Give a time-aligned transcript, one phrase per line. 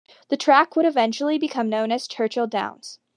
[0.29, 2.97] The track would eventually become known as Churchill Downs.